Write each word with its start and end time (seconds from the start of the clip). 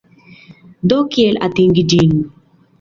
Do 0.93 0.97
kiel 1.17 1.39
atingi 1.51 1.87
ĝin? 1.95 2.21